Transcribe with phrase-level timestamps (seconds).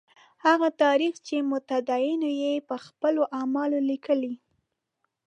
[0.45, 4.33] هغه تاریخ چې متدینو یې په خپلو اعمالو لیکلی.